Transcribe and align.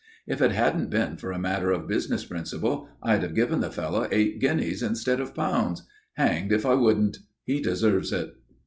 If 0.25 0.41
it 0.41 0.51
hadn't 0.51 0.89
been 0.89 1.17
for 1.17 1.31
a 1.31 1.37
matter 1.37 1.69
of 1.69 1.87
business 1.87 2.25
principle 2.25 2.89
I'd 3.03 3.21
have 3.21 3.35
given 3.35 3.59
the 3.59 3.69
fellow 3.69 4.07
eight 4.11 4.39
guineas 4.39 4.81
instead 4.81 5.19
of 5.19 5.35
pounds 5.35 5.83
hanged 6.13 6.51
if 6.51 6.65
I 6.65 6.73
wouldn't! 6.73 7.19
He 7.43 7.61
deserves 7.61 8.11
it." 8.11 8.33